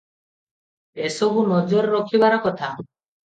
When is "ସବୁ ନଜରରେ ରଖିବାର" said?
1.17-2.41